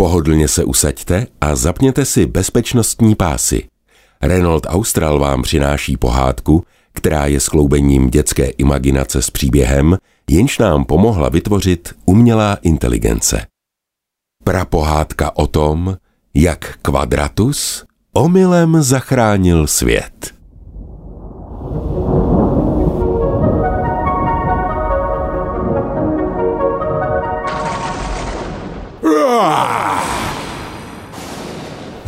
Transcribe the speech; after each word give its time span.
Pohodlně 0.00 0.48
se 0.48 0.64
usaďte 0.64 1.26
a 1.40 1.56
zapněte 1.56 2.04
si 2.04 2.26
bezpečnostní 2.26 3.14
pásy. 3.14 3.68
Renault 4.22 4.66
Austral 4.68 5.18
vám 5.18 5.42
přináší 5.42 5.96
pohádku, 5.96 6.64
která 6.92 7.26
je 7.26 7.40
skloubením 7.40 8.10
dětské 8.10 8.46
imaginace 8.46 9.22
s 9.22 9.30
příběhem, 9.30 9.96
jenž 10.30 10.58
nám 10.58 10.84
pomohla 10.84 11.28
vytvořit 11.28 11.94
umělá 12.04 12.58
inteligence. 12.62 13.46
Prapohádka 14.44 15.36
o 15.36 15.46
tom, 15.46 15.96
jak 16.34 16.78
Kvadratus 16.82 17.84
omylem 18.12 18.82
zachránil 18.82 19.66
svět. 19.66 20.34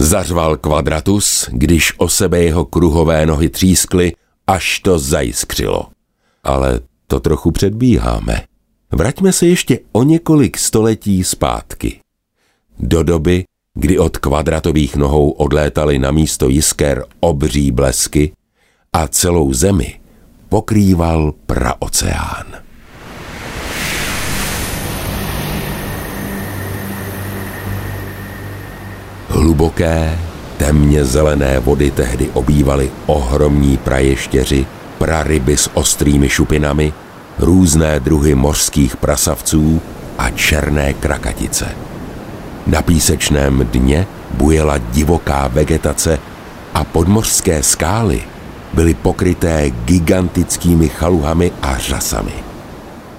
Zařval 0.02 0.56
Kvadratus, 0.56 1.48
když 1.52 1.92
o 1.97 2.09
sebe 2.09 2.42
jeho 2.42 2.65
kruhové 2.65 3.27
nohy 3.27 3.48
třískly, 3.48 4.12
až 4.47 4.78
to 4.78 4.98
zajiskřilo. 4.98 5.87
Ale 6.45 6.80
to 7.06 7.20
trochu 7.20 7.51
předbíháme. 7.51 8.42
Vraťme 8.92 9.33
se 9.33 9.47
ještě 9.47 9.78
o 9.92 10.02
několik 10.02 10.59
století 10.59 11.25
zpátky. 11.25 12.01
Do 12.78 13.02
doby, 13.02 13.45
kdy 13.75 13.98
od 13.98 14.19
kvadratových 14.19 14.97
nohou 14.97 15.30
odlétaly 15.30 15.98
na 15.98 16.11
místo 16.11 16.48
jisker 16.48 17.05
obří 17.20 17.70
blesky 17.70 18.33
a 18.92 19.09
celou 19.09 19.53
zemi 19.53 20.00
pokrýval 20.48 21.33
praoceán. 21.47 22.62
Hluboké, 29.33 30.19
temně 30.57 31.05
zelené 31.05 31.61
vody 31.61 31.91
tehdy 31.91 32.31
obývaly 32.34 32.91
ohromní 33.06 33.77
praještěři, 33.77 34.67
praryby 34.98 35.56
s 35.56 35.70
ostrými 35.75 36.29
šupinami, 36.29 36.93
různé 37.39 38.01
druhy 38.01 38.34
mořských 38.34 38.97
prasavců 38.97 39.83
a 40.19 40.31
černé 40.31 40.95
krakatice. 40.95 41.69
Na 42.67 42.83
písečném 42.83 43.69
dně 43.73 44.06
bujela 44.34 44.79
divoká 44.79 45.49
vegetace 45.49 46.19
a 46.75 46.84
podmořské 46.84 47.62
skály 47.62 48.23
byly 48.73 48.95
pokryté 48.95 49.71
gigantickými 49.71 50.89
chaluhami 50.89 51.53
a 51.62 51.78
řasami. 51.78 52.34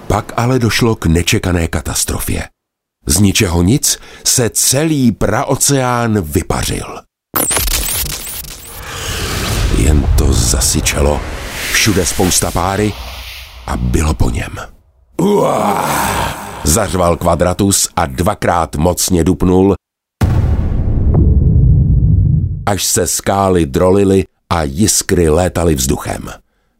Pak 0.06 0.32
ale 0.36 0.58
došlo 0.58 0.94
k 0.94 1.06
nečekané 1.06 1.68
katastrofě. 1.68 2.53
Z 3.06 3.20
ničeho 3.20 3.62
nic 3.62 3.98
se 4.26 4.50
celý 4.50 5.12
praoceán 5.12 6.20
vypařil. 6.20 7.00
Jen 9.78 10.06
to 10.18 10.32
zasyčelo, 10.32 11.20
všude 11.72 12.06
spousta 12.06 12.50
páry 12.50 12.92
a 13.66 13.76
bylo 13.76 14.14
po 14.14 14.30
něm. 14.30 14.52
Zařval 16.64 17.16
kvadratus 17.16 17.88
a 17.96 18.06
dvakrát 18.06 18.76
mocně 18.76 19.24
dupnul, 19.24 19.74
až 22.66 22.84
se 22.84 23.06
skály 23.06 23.66
drolily 23.66 24.24
a 24.50 24.62
jiskry 24.62 25.28
létaly 25.28 25.74
vzduchem. 25.74 26.28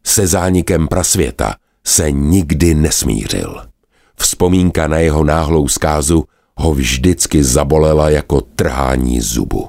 Se 0.06 0.26
zánikem 0.26 0.88
prasvěta 0.88 1.54
se 1.86 2.10
nikdy 2.10 2.74
nesmířil. 2.74 3.73
Vzpomínka 4.16 4.88
na 4.88 4.98
jeho 4.98 5.24
náhlou 5.24 5.68
zkázu 5.68 6.24
ho 6.56 6.74
vždycky 6.74 7.44
zabolela 7.44 8.10
jako 8.10 8.40
trhání 8.40 9.20
zubu. 9.20 9.68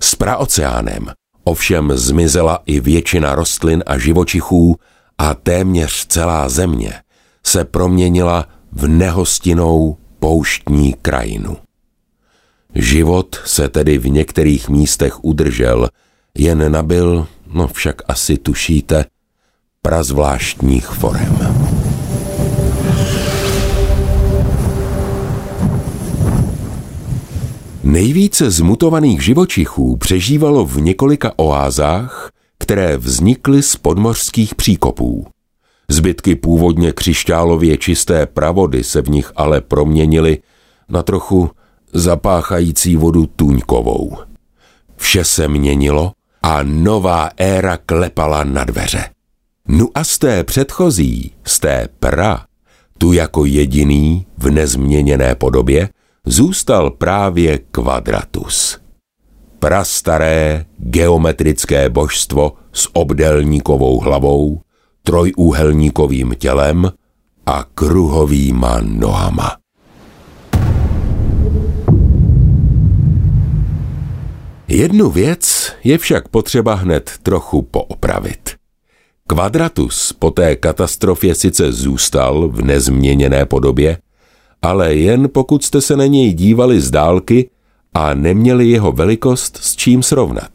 S 0.00 0.14
praoceánem 0.14 1.06
ovšem 1.44 1.92
zmizela 1.94 2.62
i 2.66 2.80
většina 2.80 3.34
rostlin 3.34 3.82
a 3.86 3.98
živočichů 3.98 4.76
a 5.18 5.34
téměř 5.34 6.06
celá 6.06 6.48
země 6.48 6.92
se 7.46 7.64
proměnila 7.64 8.48
v 8.72 8.88
nehostinou 8.88 9.96
pouštní 10.18 10.94
krajinu. 11.02 11.56
Život 12.74 13.40
se 13.44 13.68
tedy 13.68 13.98
v 13.98 14.08
některých 14.08 14.68
místech 14.68 15.24
udržel, 15.24 15.88
jen 16.38 16.72
nabil, 16.72 17.26
no 17.46 17.68
však 17.68 18.02
asi 18.08 18.38
tušíte, 18.38 19.04
prazvláštních 19.82 20.86
forem. 20.86 21.59
Nejvíce 27.84 28.50
zmutovaných 28.50 29.24
živočichů 29.24 29.96
přežívalo 29.96 30.66
v 30.66 30.80
několika 30.80 31.32
oázách, 31.36 32.30
které 32.58 32.96
vznikly 32.96 33.62
z 33.62 33.76
podmořských 33.76 34.54
příkopů. 34.54 35.26
Zbytky 35.88 36.34
původně 36.34 36.92
křišťálově 36.92 37.76
čisté 37.76 38.26
pravody 38.26 38.84
se 38.84 39.02
v 39.02 39.08
nich 39.08 39.32
ale 39.36 39.60
proměnily 39.60 40.38
na 40.88 41.02
trochu 41.02 41.50
zapáchající 41.92 42.96
vodu 42.96 43.26
tuňkovou. 43.26 44.16
Vše 44.96 45.24
se 45.24 45.48
měnilo 45.48 46.12
a 46.42 46.62
nová 46.62 47.30
éra 47.36 47.76
klepala 47.76 48.44
na 48.44 48.64
dveře. 48.64 49.04
Nu 49.68 49.88
a 49.94 50.04
z 50.04 50.18
té 50.18 50.44
předchozí, 50.44 51.32
z 51.46 51.60
té 51.60 51.88
pra, 52.00 52.44
tu 52.98 53.12
jako 53.12 53.44
jediný 53.44 54.26
v 54.38 54.50
nezměněné 54.50 55.34
podobě, 55.34 55.88
zůstal 56.26 56.90
právě 56.90 57.58
kvadratus. 57.58 58.78
Prastaré 59.58 60.64
geometrické 60.78 61.88
božstvo 61.88 62.52
s 62.72 62.88
obdelníkovou 62.92 64.00
hlavou, 64.00 64.60
trojúhelníkovým 65.02 66.34
tělem 66.38 66.92
a 67.46 67.64
kruhovýma 67.74 68.78
nohama. 68.80 69.56
Jednu 74.68 75.10
věc 75.10 75.72
je 75.84 75.98
však 75.98 76.28
potřeba 76.28 76.74
hned 76.74 77.10
trochu 77.22 77.62
poopravit. 77.62 78.50
Kvadratus 79.26 80.12
po 80.12 80.30
té 80.30 80.56
katastrofě 80.56 81.34
sice 81.34 81.72
zůstal 81.72 82.48
v 82.48 82.62
nezměněné 82.62 83.46
podobě, 83.46 83.98
ale 84.62 84.94
jen 84.94 85.28
pokud 85.28 85.64
jste 85.64 85.80
se 85.80 85.96
na 85.96 86.06
něj 86.06 86.32
dívali 86.32 86.80
z 86.80 86.90
dálky 86.90 87.50
a 87.94 88.14
neměli 88.14 88.68
jeho 88.68 88.92
velikost 88.92 89.58
s 89.62 89.76
čím 89.76 90.02
srovnat. 90.02 90.50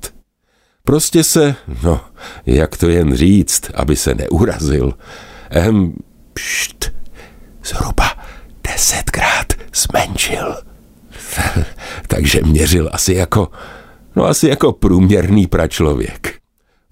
Prostě 0.83 1.23
se, 1.23 1.55
no, 1.83 2.01
jak 2.45 2.77
to 2.77 2.89
jen 2.89 3.15
říct, 3.15 3.71
aby 3.73 3.95
se 3.95 4.15
neurazil, 4.15 4.93
ehm, 5.49 5.93
pšt, 6.33 6.91
zhruba 7.63 8.05
desetkrát 8.71 9.53
zmenšil. 9.75 10.55
Takže 12.07 12.41
měřil 12.43 12.89
asi 12.93 13.13
jako, 13.13 13.51
no 14.15 14.25
asi 14.25 14.47
jako 14.47 14.71
průměrný 14.71 15.47
pračlověk. 15.47 16.35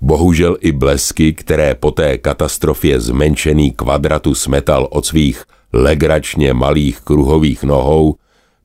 Bohužel 0.02 0.57
i 0.59 0.72
blesky, 0.72 1.34
které 1.34 1.75
po 1.75 1.91
té 1.91 2.18
katastrofě 2.18 3.00
zmenšený 3.00 3.72
kvadratu 3.72 4.35
smetal 4.35 4.88
od 4.91 5.06
svých 5.06 5.46
legračně 5.73 6.53
malých 6.53 7.01
kruhových 7.01 7.63
nohou, 7.63 8.16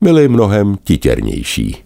byly 0.00 0.28
mnohem 0.28 0.76
titěrnější. 0.84 1.76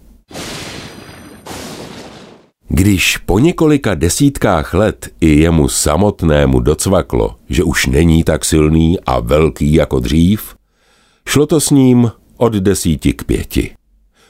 Když 2.68 3.16
po 3.16 3.38
několika 3.38 3.94
desítkách 3.94 4.74
let 4.74 5.08
i 5.20 5.28
jemu 5.40 5.68
samotnému 5.68 6.60
docvaklo, 6.60 7.34
že 7.48 7.64
už 7.64 7.86
není 7.86 8.24
tak 8.24 8.44
silný 8.44 9.00
a 9.06 9.20
velký 9.20 9.72
jako 9.72 10.00
dřív, 10.00 10.54
šlo 11.28 11.46
to 11.46 11.60
s 11.60 11.70
ním 11.70 12.10
od 12.36 12.52
desíti 12.52 13.12
k 13.12 13.24
pěti. 13.24 13.70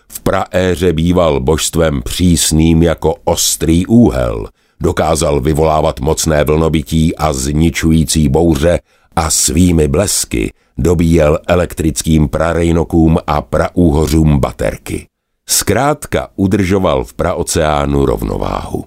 V 0.08 0.20
praéře 0.20 0.92
býval 0.92 1.40
božstvem 1.40 2.02
přísným 2.02 2.82
jako 2.82 3.14
ostrý 3.24 3.86
úhel, 3.86 4.48
dokázal 4.80 5.40
vyvolávat 5.40 6.00
mocné 6.00 6.44
vlnobytí 6.44 7.16
a 7.16 7.32
zničující 7.32 8.28
bouře 8.28 8.78
a 9.16 9.30
svými 9.30 9.88
blesky 9.88 10.52
dobíjel 10.78 11.38
elektrickým 11.48 12.28
prarejnokům 12.28 13.18
a 13.26 13.42
praúhořům 13.42 14.38
baterky. 14.38 15.06
Zkrátka 15.48 16.28
udržoval 16.36 17.04
v 17.04 17.14
praoceánu 17.14 18.06
rovnováhu. 18.06 18.84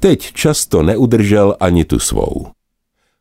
Teď 0.00 0.32
často 0.32 0.82
neudržel 0.82 1.56
ani 1.60 1.84
tu 1.84 1.98
svou. 1.98 2.46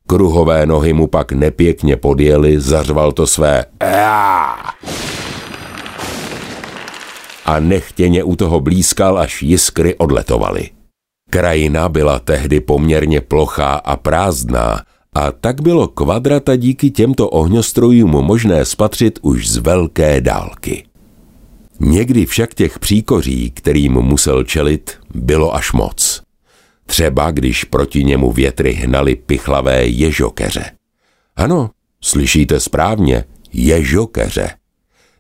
Kruhové 0.08 0.66
nohy 0.66 0.94
mu 0.94 1.08
pak 1.08 1.32
nepěkně 1.32 1.98
podjeli, 1.98 2.62
zařval 2.62 3.12
to 3.12 3.28
své 3.28 3.66
a 7.46 7.60
nechtěně 7.60 8.24
u 8.24 8.36
toho 8.36 8.60
blízkal, 8.60 9.20
až 9.20 9.42
jiskry 9.42 9.96
odletovaly. 9.96 10.70
Krajina 11.30 11.90
byla 11.90 12.20
tehdy 12.20 12.60
poměrně 12.60 13.22
plochá 13.22 13.74
a 13.74 13.96
prázdná 13.98 14.82
a 15.16 15.32
tak 15.32 15.62
bylo 15.62 15.88
kvadrata 15.88 16.56
díky 16.56 16.92
těmto 16.92 17.30
ohňostrojům 17.30 18.12
možné 18.12 18.66
spatřit 18.66 19.20
už 19.22 19.50
z 19.50 19.58
velké 19.58 20.22
dálky. 20.22 20.86
Někdy 21.80 22.26
však 22.26 22.54
těch 22.54 22.80
příkoří, 22.80 23.52
kterým 23.52 23.94
musel 23.94 24.44
čelit, 24.44 24.92
bylo 25.16 25.56
až 25.56 25.74
moc. 25.74 26.22
Třeba 26.86 27.32
když 27.32 27.64
proti 27.64 28.04
němu 28.04 28.32
větry 28.32 28.74
hnaly 28.74 29.16
pichlavé 29.16 29.86
ježokeře. 29.86 30.66
Ano, 31.36 31.70
slyšíte 32.02 32.60
správně, 32.60 33.24
ježokeře. 33.54 34.50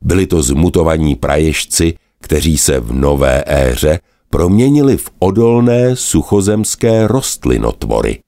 Byli 0.01 0.27
to 0.27 0.41
zmutovaní 0.41 1.15
praježci, 1.15 1.93
kteří 2.21 2.57
se 2.57 2.79
v 2.79 2.93
nové 2.93 3.43
éře 3.47 3.99
proměnili 4.29 4.97
v 4.97 5.09
odolné 5.19 5.95
suchozemské 5.95 7.07
rostlinotvory. 7.07 8.19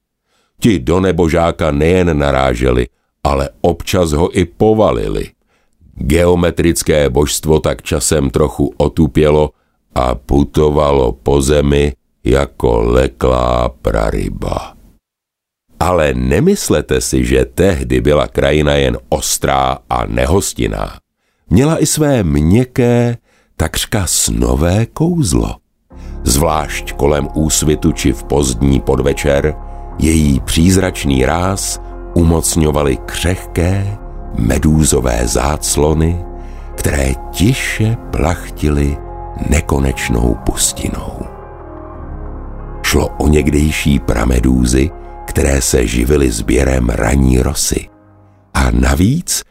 Ti 0.62 0.80
do 0.80 1.00
nebožáka 1.00 1.71
nejen 1.71 2.18
naráželi, 2.18 2.88
ale 3.24 3.50
občas 3.62 4.12
ho 4.12 4.30
i 4.33 4.45
povalili. 4.45 5.38
Geometrické 5.98 7.09
božstvo 7.09 7.59
tak 7.59 7.81
časem 7.81 8.30
trochu 8.30 8.74
otupělo 8.77 9.54
a 9.95 10.15
putovalo 10.15 11.12
po 11.12 11.42
zemi 11.42 11.94
jako 12.24 12.81
leklá 12.81 13.69
praryba. 13.69 14.74
Ale 15.80 16.13
nemyslete 16.13 17.01
si, 17.01 17.25
že 17.25 17.45
tehdy 17.45 18.01
byla 18.01 18.27
krajina 18.27 18.74
jen 18.74 18.98
ostrá 19.09 19.77
a 19.89 20.06
nehostinná. 20.06 20.98
Měla 21.50 21.81
i 21.81 21.86
své 21.86 22.24
měkké, 22.24 23.18
takřka 23.57 24.07
snové 24.07 24.86
kouzlo. 24.86 25.56
Zvlášť 26.24 26.92
kolem 26.94 27.30
úsvitu 27.33 27.92
či 27.92 28.13
v 28.13 28.24
pozdní 28.24 28.80
podvečer 28.81 29.56
její 29.99 30.39
přízračný 30.39 31.25
ráz 31.25 31.81
umocňovaly 32.13 32.97
křehké, 32.97 33.97
medúzové 34.38 35.27
záclony, 35.27 36.25
které 36.75 37.13
tiše 37.31 37.97
plachtily 38.11 38.97
nekonečnou 39.49 40.38
pustinou. 40.45 41.19
Šlo 42.83 43.07
o 43.07 43.27
někdejší 43.27 43.99
pramedúzy, 43.99 44.91
které 45.27 45.61
se 45.61 45.88
živily 45.88 46.31
sběrem 46.31 46.89
raní 46.89 47.39
rosy. 47.41 47.89
A 48.53 48.71
navíc 48.71 49.44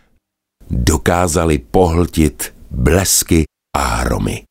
dokázali 0.70 1.58
pohltit 1.58 2.54
blesky 2.70 3.44
a 3.76 3.81
hromy. 3.81 4.43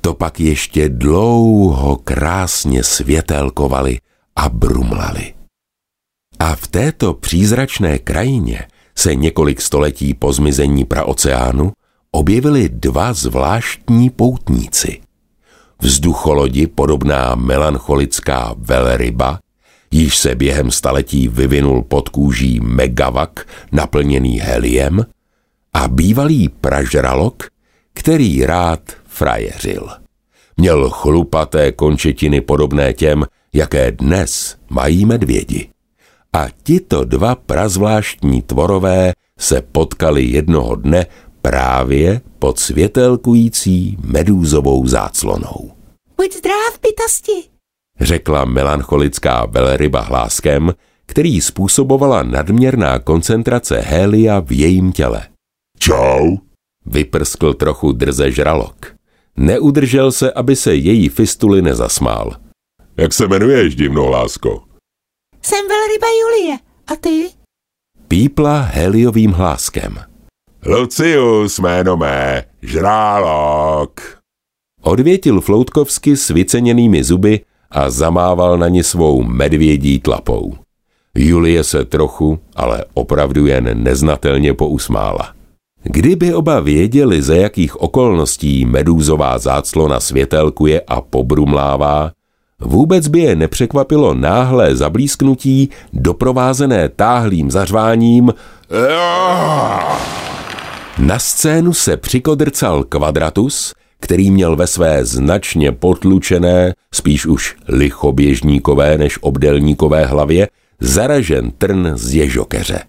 To 0.00 0.14
pak 0.14 0.40
ještě 0.40 0.88
dlouho 0.88 1.96
krásně 1.96 2.84
světelkovali 2.84 3.98
a 4.38 4.48
brumlali. 4.48 5.34
A 6.38 6.54
v 6.54 6.66
této 6.66 7.14
přízračné 7.14 7.98
krajině 7.98 8.66
se 8.94 9.14
několik 9.14 9.60
století 9.60 10.14
po 10.14 10.32
zmizení 10.32 10.84
praoceánu 10.84 11.72
objevili 12.10 12.68
dva 12.68 13.12
zvláštní 13.12 14.10
poutníci. 14.10 15.00
Vzducholodi 15.80 16.66
podobná 16.66 17.34
melancholická 17.34 18.54
velryba, 18.58 19.38
již 19.90 20.16
se 20.16 20.34
během 20.34 20.70
staletí 20.70 21.28
vyvinul 21.28 21.82
pod 21.82 22.08
kůží 22.08 22.60
megavak 22.60 23.46
naplněný 23.72 24.40
heliem 24.40 25.06
a 25.74 25.88
bývalý 25.88 26.48
pražralok, 26.48 27.48
který 27.94 28.46
rád 28.46 28.80
frajeřil. 29.06 29.88
Měl 30.56 30.90
chlupaté 30.90 31.72
končetiny 31.72 32.40
podobné 32.40 32.92
těm, 32.92 33.24
jaké 33.52 33.92
dnes 33.92 34.56
mají 34.70 35.04
medvědi. 35.04 35.68
A 36.32 36.46
tito 36.62 37.04
dva 37.04 37.34
prazvláštní 37.34 38.42
tvorové 38.42 39.12
se 39.38 39.62
potkali 39.72 40.24
jednoho 40.24 40.76
dne 40.76 41.06
právě 41.42 42.20
pod 42.38 42.58
světelkující 42.58 43.98
medúzovou 44.04 44.86
záclonou. 44.86 45.70
Buď 46.16 46.32
zdrav, 46.32 46.80
bytosti, 46.82 47.48
řekla 48.00 48.44
melancholická 48.44 49.46
velryba 49.46 50.00
hláskem, 50.00 50.74
který 51.06 51.40
způsobovala 51.40 52.22
nadměrná 52.22 52.98
koncentrace 52.98 53.80
hélia 53.80 54.40
v 54.40 54.52
jejím 54.52 54.92
těle. 54.92 55.26
Čau, 55.78 56.36
vyprskl 56.86 57.54
trochu 57.54 57.92
drze 57.92 58.32
žralok. 58.32 58.94
Neudržel 59.36 60.12
se, 60.12 60.32
aby 60.32 60.56
se 60.56 60.74
její 60.74 61.08
fistuly 61.08 61.62
nezasmál. 61.62 62.36
Jak 62.98 63.12
se 63.12 63.24
jmenuješ, 63.24 63.76
divnou 63.76 64.10
lásko? 64.10 64.62
Jsem 65.42 65.68
velryba 65.68 66.06
Julie. 66.20 66.58
A 66.86 66.96
ty? 66.96 67.28
Pípla 68.08 68.60
heliovým 68.60 69.32
hláskem. 69.32 69.98
Lucius 70.66 71.58
jméno 71.58 71.96
mé, 71.96 72.44
žrálok. 72.62 74.00
Odvětil 74.82 75.40
Floutkovsky 75.40 76.16
s 76.16 76.28
vyceněnými 76.28 77.04
zuby 77.04 77.40
a 77.70 77.90
zamával 77.90 78.58
na 78.58 78.68
ní 78.68 78.82
svou 78.82 79.22
medvědí 79.22 79.98
tlapou. 79.98 80.54
Julie 81.14 81.64
se 81.64 81.84
trochu, 81.84 82.38
ale 82.56 82.84
opravdu 82.94 83.46
jen 83.46 83.82
neznatelně 83.82 84.54
pousmála. 84.54 85.34
Kdyby 85.82 86.34
oba 86.34 86.60
věděli, 86.60 87.22
ze 87.22 87.36
jakých 87.36 87.76
okolností 87.76 88.64
medúzová 88.64 89.38
záclona 89.38 90.00
světelkuje 90.00 90.80
a 90.80 91.00
pobrumlává, 91.00 92.12
vůbec 92.62 93.08
by 93.08 93.20
je 93.20 93.36
nepřekvapilo 93.36 94.14
náhlé 94.14 94.76
zablísknutí, 94.76 95.70
doprovázené 95.92 96.88
táhlým 96.88 97.50
zařváním. 97.50 98.32
Na 100.98 101.18
scénu 101.18 101.72
se 101.72 101.96
přikodrcal 101.96 102.84
kvadratus, 102.84 103.72
který 104.00 104.30
měl 104.30 104.56
ve 104.56 104.66
své 104.66 105.04
značně 105.04 105.72
potlučené, 105.72 106.74
spíš 106.94 107.26
už 107.26 107.56
lichoběžníkové 107.68 108.98
než 108.98 109.18
obdelníkové 109.20 110.06
hlavě, 110.06 110.48
zaražen 110.80 111.50
trn 111.58 111.90
z 111.94 112.14
ježokeře. 112.14 112.82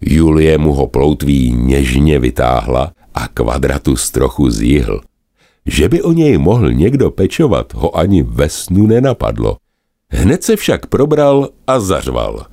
Julie 0.00 0.58
mu 0.58 0.72
ho 0.72 0.86
ploutví 0.86 1.52
něžně 1.52 2.18
vytáhla 2.18 2.92
a 3.14 3.28
kvadratus 3.28 4.10
trochu 4.10 4.50
zjihl. 4.50 5.00
Že 5.68 5.88
by 5.88 6.02
o 6.02 6.12
něj 6.12 6.38
mohl 6.38 6.72
někdo 6.72 7.10
pečovat, 7.10 7.74
ho 7.74 7.96
ani 7.96 8.22
ve 8.22 8.48
snu 8.48 8.86
nenapadlo. 8.86 9.56
Hned 10.10 10.44
se 10.44 10.56
však 10.56 10.86
probral 10.86 11.48
a 11.66 11.80
zařval. 11.80 12.46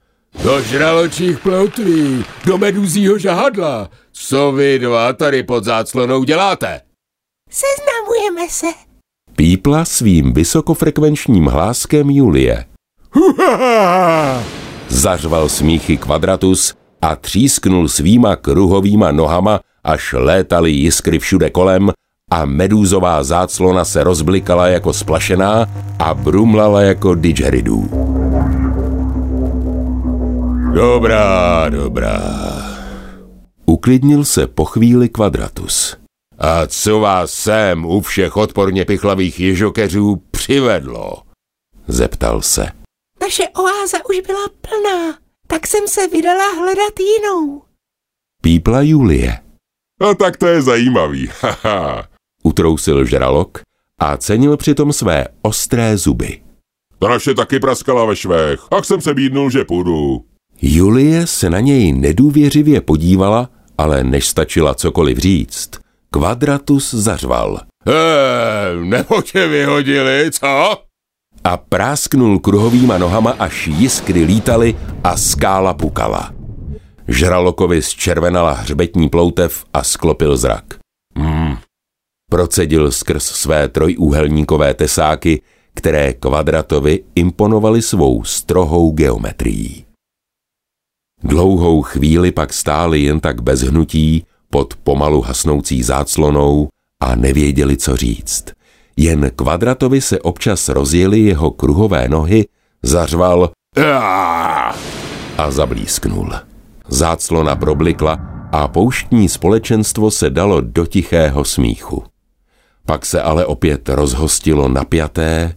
Do 0.44 0.62
žraločích 0.62 1.40
ploutví, 1.40 2.26
do 2.46 2.58
meduzího 2.58 3.18
žahadla, 3.18 3.90
co 4.12 4.52
vy 4.52 4.80
dva 4.80 5.14
tady 5.14 5.44
pod 5.44 5.64
záclonou 5.64 6.24
děláte? 6.24 6.82
Seznamujeme 7.50 8.50
se. 8.50 8.68
Pípla 9.36 9.86
svým 9.86 10.34
vysokofrekvenčním 10.34 11.46
hláskem 11.46 12.10
Julie. 12.10 12.66
Zařval 14.88 15.50
smíchy 15.50 15.98
kvadratus 15.98 16.74
a 17.02 17.16
třísknul 17.16 17.88
svýma 17.88 18.36
kruhovýma 18.36 19.12
nohama, 19.12 19.60
až 19.84 20.14
létaly 20.18 20.72
jiskry 20.72 21.20
všude 21.20 21.50
kolem 21.50 21.92
a 22.36 22.46
medúzová 22.46 23.24
záclona 23.24 23.86
se 23.86 24.04
rozblikala 24.04 24.68
jako 24.68 24.94
splašená 24.94 25.66
a 26.00 26.14
brumlala 26.14 26.82
jako 26.82 27.16
didgeridoo. 27.16 27.88
Dobrá, 30.74 31.70
dobrá. 31.70 32.20
Uklidnil 33.66 34.26
se 34.26 34.48
po 34.48 34.66
chvíli 34.66 35.10
kvadratus. 35.10 35.98
A 36.38 36.68
co 36.68 37.00
vás 37.00 37.32
sem 37.32 37.86
u 37.86 38.02
všech 38.02 38.38
odporně 38.38 38.86
pichlavých 38.86 39.40
ježokeřů 39.40 40.22
přivedlo? 40.32 41.24
Zeptal 41.88 42.42
se. 42.42 42.68
Naše 43.22 43.44
oáza 43.48 43.98
už 44.10 44.20
byla 44.28 44.48
plná, 44.62 45.18
tak 45.48 45.68
jsem 45.68 45.88
se 45.88 46.08
vydala 46.08 46.52
hledat 46.52 47.00
jinou. 47.00 47.62
Pípla 48.42 48.82
Julie. 48.82 49.40
No 50.02 50.16
tak 50.16 50.38
to 50.38 50.48
je 50.48 50.62
zajímavý, 50.62 51.30
haha. 51.42 52.15
Utrousil 52.46 53.06
žralok 53.06 53.62
a 54.00 54.18
cenil 54.18 54.58
přitom 54.58 54.94
své 54.94 55.26
ostré 55.42 55.98
zuby. 55.98 56.42
Ta 57.00 57.08
naše 57.08 57.34
taky 57.34 57.60
praskala 57.60 58.06
ve 58.06 58.16
švech, 58.16 58.60
a 58.72 58.84
jsem 58.84 59.02
se 59.02 59.14
bídnul, 59.14 59.50
že 59.50 59.64
půjdu. 59.64 60.22
Julie 60.62 61.28
se 61.28 61.50
na 61.50 61.60
něj 61.60 61.94
nedůvěřivě 61.94 62.82
podívala, 62.82 63.50
ale 63.78 64.04
než 64.04 64.28
stačila 64.28 64.74
cokoliv 64.74 65.18
říct, 65.18 65.70
kvadratus 66.12 66.94
zařval. 66.94 67.60
Eee, 67.88 68.86
nebo 68.86 69.22
tě 69.22 69.48
vyhodili, 69.48 70.30
co? 70.32 70.78
A 71.44 71.58
prásknul 71.58 72.40
kruhovýma 72.40 72.98
nohama, 72.98 73.32
až 73.40 73.68
jiskry 73.68 74.24
lítaly 74.24 74.76
a 75.04 75.18
skála 75.18 75.74
pukala. 75.74 76.34
Žralokovi 77.08 77.82
zčervenala 77.82 78.52
hřbetní 78.54 79.10
ploutev 79.10 79.66
a 79.74 79.84
sklopil 79.84 80.38
zrak. 80.38 80.85
Procedil 82.36 82.92
skrz 82.92 83.24
své 83.24 83.68
trojúhelníkové 83.68 84.74
tesáky, 84.74 85.42
které 85.74 86.14
kvadratovi 86.14 87.04
imponovaly 87.16 87.82
svou 87.82 88.24
strohou 88.24 88.92
geometrií. 88.92 89.86
Dlouhou 91.24 91.82
chvíli 91.82 92.32
pak 92.32 92.54
stáli 92.54 93.02
jen 93.02 93.20
tak 93.20 93.42
bez 93.42 93.62
hnutí 93.62 94.26
pod 94.50 94.74
pomalu 94.76 95.22
hasnoucí 95.22 95.84
záclonou 95.84 96.68
a 97.02 97.16
nevěděli, 97.16 97.78
co 97.78 97.96
říct. 97.96 98.46
Jen 98.98 99.32
Kvadratovi 99.36 100.02
se 100.02 100.20
občas 100.20 100.70
rozjeli 100.70 101.20
jeho 101.20 101.52
kruhové 101.52 102.10
nohy, 102.10 102.46
zařval 102.84 103.52
a 105.38 105.52
zablísknul. 105.52 106.32
Záclona 106.88 107.56
problikla 107.56 108.14
a 108.52 108.68
pouštní 108.68 109.30
společenstvo 109.30 110.12
se 110.12 110.30
dalo 110.30 110.62
do 110.62 110.86
tichého 110.86 111.46
smíchu. 111.46 112.04
Pak 112.86 113.06
se 113.06 113.22
ale 113.22 113.46
opět 113.46 113.90
rozhostilo 113.90 114.68
napjaté 114.68 115.56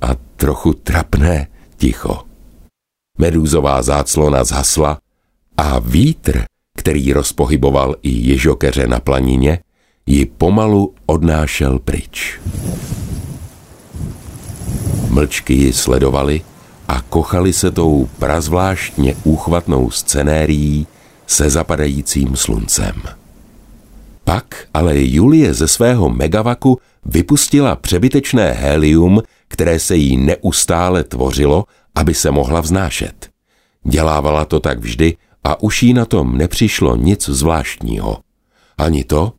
a 0.00 0.08
trochu 0.36 0.72
trapné 0.72 1.46
ticho. 1.76 2.22
Medúzová 3.18 3.82
záclona 3.82 4.44
zhasla 4.44 4.98
a 5.56 5.78
vítr, 5.78 6.44
který 6.76 7.12
rozpohyboval 7.12 7.96
i 8.02 8.10
ježokeře 8.10 8.86
na 8.86 9.00
planině, 9.00 9.58
ji 10.06 10.26
pomalu 10.26 10.94
odnášel 11.06 11.78
pryč. 11.78 12.40
Mlčky 15.10 15.54
ji 15.54 15.72
sledovali 15.72 16.42
a 16.88 17.00
kochali 17.00 17.52
se 17.52 17.70
tou 17.70 18.08
prazvláštně 18.18 19.14
úchvatnou 19.24 19.90
scenérií 19.90 20.86
se 21.26 21.50
zapadajícím 21.50 22.36
sluncem. 22.36 23.17
Pak 24.28 24.68
ale 24.74 24.92
Julie 24.96 25.54
ze 25.54 25.68
svého 25.68 26.08
megavaku 26.08 26.78
vypustila 27.04 27.76
přebytečné 27.76 28.52
helium, 28.52 29.22
které 29.48 29.78
se 29.78 29.96
jí 29.96 30.16
neustále 30.16 31.04
tvořilo, 31.04 31.64
aby 31.94 32.14
se 32.14 32.30
mohla 32.30 32.60
vznášet. 32.60 33.28
Dělávala 33.84 34.44
to 34.44 34.60
tak 34.60 34.78
vždy 34.78 35.16
a 35.44 35.62
už 35.62 35.82
jí 35.82 35.94
na 35.94 36.04
tom 36.04 36.38
nepřišlo 36.38 36.96
nic 36.96 37.28
zvláštního. 37.28 38.18
Ani 38.78 39.04
to, 39.04 39.32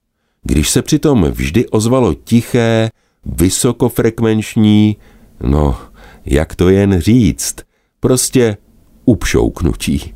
když 0.43 0.69
se 0.69 0.81
přitom 0.81 1.24
vždy 1.24 1.67
ozvalo 1.67 2.13
tiché, 2.13 2.89
vysokofrekvenční, 3.25 4.98
no, 5.43 5.77
jak 6.25 6.55
to 6.55 6.69
jen 6.69 7.01
říct, 7.01 7.55
prostě 8.00 8.58
upšouknutí. 9.05 10.13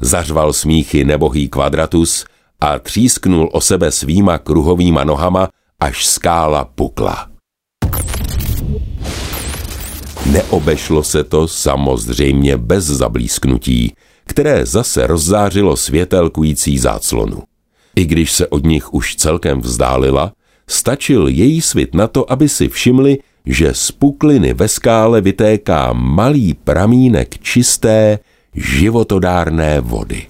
Zařval 0.00 0.52
smíchy 0.52 1.04
nebohý 1.04 1.48
kvadratus 1.48 2.24
a 2.60 2.78
třísknul 2.78 3.50
o 3.52 3.60
sebe 3.60 3.90
svýma 3.90 4.38
kruhovýma 4.38 5.04
nohama, 5.04 5.48
až 5.80 6.06
skála 6.06 6.64
pukla. 6.64 7.28
Neobešlo 10.26 11.02
se 11.02 11.24
to 11.24 11.48
samozřejmě 11.48 12.56
bez 12.56 12.84
zablísknutí, 12.84 13.92
které 14.26 14.66
zase 14.66 15.06
rozzářilo 15.06 15.76
světelkující 15.76 16.78
záclonu. 16.78 17.42
I 17.96 18.04
když 18.04 18.32
se 18.32 18.46
od 18.46 18.64
nich 18.64 18.94
už 18.94 19.16
celkem 19.16 19.60
vzdálila, 19.60 20.32
stačil 20.68 21.28
její 21.28 21.62
svit 21.62 21.94
na 21.94 22.06
to, 22.06 22.32
aby 22.32 22.48
si 22.48 22.68
všimli, 22.68 23.18
že 23.46 23.74
z 23.74 23.90
pukliny 23.90 24.54
ve 24.54 24.68
skále 24.68 25.20
vytéká 25.20 25.92
malý 25.92 26.54
pramínek 26.54 27.38
čisté, 27.38 28.18
životodárné 28.54 29.80
vody. 29.80 30.26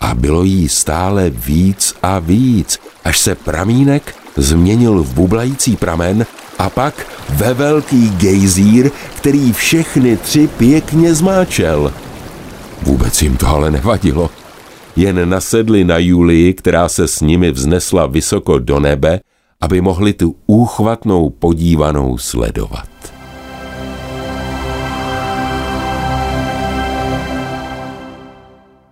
A 0.00 0.14
bylo 0.14 0.42
jí 0.44 0.68
stále 0.68 1.30
víc 1.30 1.94
a 2.02 2.18
víc, 2.18 2.78
až 3.04 3.18
se 3.18 3.34
pramínek 3.34 4.14
změnil 4.36 5.02
v 5.02 5.14
bublající 5.14 5.76
pramen 5.76 6.26
a 6.58 6.70
pak 6.70 7.06
ve 7.30 7.54
velký 7.54 8.10
gejzír, 8.10 8.90
který 9.16 9.52
všechny 9.52 10.16
tři 10.16 10.46
pěkně 10.46 11.14
zmáčel. 11.14 11.92
Vůbec 12.82 13.22
jim 13.22 13.36
to 13.36 13.46
ale 13.46 13.70
nevadilo. 13.70 14.30
Jen 14.96 15.28
nasedli 15.28 15.84
na 15.84 15.98
Julii, 15.98 16.54
která 16.54 16.88
se 16.88 17.08
s 17.08 17.20
nimi 17.20 17.50
vznesla 17.50 18.06
vysoko 18.06 18.58
do 18.58 18.80
nebe, 18.80 19.20
aby 19.62 19.80
mohli 19.80 20.12
tu 20.12 20.36
úchvatnou 20.46 21.30
podívanou 21.30 22.18
sledovat. 22.18 22.88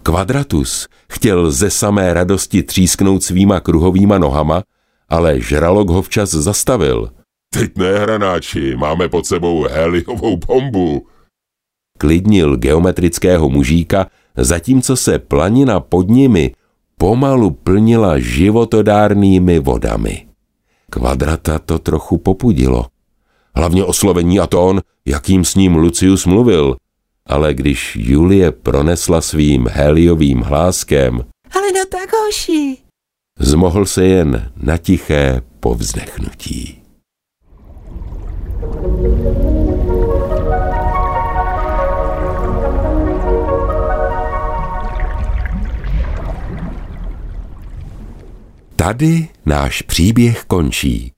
Kvadratus 0.02 0.88
chtěl 1.12 1.50
ze 1.50 1.70
samé 1.70 2.14
radosti 2.14 2.62
třísknout 2.62 3.22
svýma 3.22 3.60
kruhovýma 3.60 4.18
nohama, 4.18 4.62
ale 5.08 5.40
žralok 5.40 5.88
ho 5.90 6.02
včas 6.02 6.30
zastavil. 6.30 7.10
Teď 7.54 7.76
ne, 7.76 7.98
hranáči, 7.98 8.76
máme 8.76 9.08
pod 9.08 9.26
sebou 9.26 9.66
heliovou 9.70 10.36
bombu. 10.36 11.06
Klidnil 11.98 12.56
geometrického 12.56 13.48
mužíka, 13.48 14.06
zatímco 14.36 14.96
se 14.96 15.18
planina 15.18 15.80
pod 15.80 16.08
nimi 16.08 16.54
pomalu 16.98 17.50
plnila 17.50 18.18
životodárnými 18.18 19.58
vodami. 19.58 20.29
Kvadrata 20.90 21.58
to 21.58 21.78
trochu 21.78 22.18
popudilo. 22.18 22.86
Hlavně 23.54 23.84
oslovení 23.84 24.40
a 24.40 24.46
tón, 24.46 24.80
jakým 25.06 25.44
s 25.44 25.54
ním 25.54 25.76
Lucius 25.76 26.26
mluvil. 26.26 26.76
Ale 27.26 27.54
když 27.54 27.96
Julie 28.00 28.52
pronesla 28.52 29.20
svým 29.20 29.68
heliovým 29.68 30.40
hláskem 30.40 31.24
Ale 31.50 31.72
no 31.72 31.84
tak 31.90 32.10
hoši. 32.12 32.76
Zmohl 33.38 33.86
se 33.86 34.04
jen 34.04 34.52
na 34.56 34.76
tiché 34.76 35.42
povzdechnutí. 35.60 36.82
Tady 48.80 49.28
náš 49.46 49.82
příběh 49.82 50.44
končí, 50.46 51.12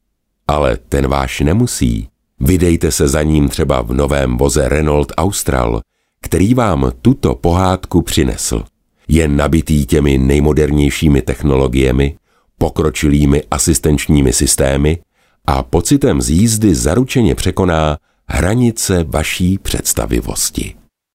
ale 0.49 0.77
ten 0.77 1.07
váš 1.07 1.41
nemusí. 1.41 2.09
Vydejte 2.41 2.91
se 2.91 3.09
za 3.09 3.23
ním 3.23 3.49
třeba 3.49 3.83
v 3.83 3.93
novém 3.93 4.37
voze 4.37 4.69
Renault 4.69 5.13
Austral, 5.17 5.81
který 6.23 6.55
vám 6.55 6.93
tuto 7.03 7.35
pohádku 7.35 8.03
přinesl. 8.03 8.65
Je 9.09 9.29
nabitý 9.29 9.87
těmi 9.87 10.19
nejmodernějšími 10.19 11.23
technologiemi, 11.23 12.17
pokročilými 12.59 13.43
asistenčními 13.51 14.33
systémy 14.33 14.99
a 15.47 15.63
pocitem 15.63 16.23
z 16.23 16.31
jízdy 16.31 16.75
zaručeně 16.75 17.35
překoná 17.35 17.99
hranice 18.29 19.05
vaší 19.05 19.59
představivosti. 19.59 20.82